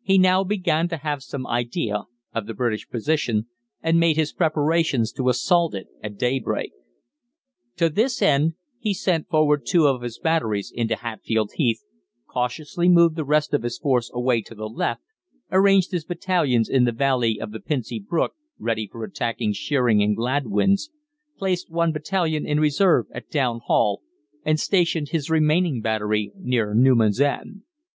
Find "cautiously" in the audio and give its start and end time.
12.26-12.88